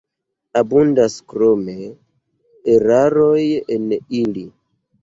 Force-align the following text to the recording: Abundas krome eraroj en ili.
Abundas 0.61 1.17
krome 1.33 1.75
eraroj 2.77 3.47
en 3.79 3.89
ili. 4.25 4.49